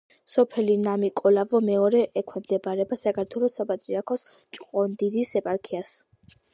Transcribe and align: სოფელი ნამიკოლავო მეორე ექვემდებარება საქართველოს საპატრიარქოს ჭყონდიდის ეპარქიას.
სოფელი 0.35 0.77
ნამიკოლავო 0.85 1.61
მეორე 1.67 2.01
ექვემდებარება 2.23 2.99
საქართველოს 3.03 3.57
საპატრიარქოს 3.63 4.29
ჭყონდიდის 4.37 5.41
ეპარქიას. 5.45 5.99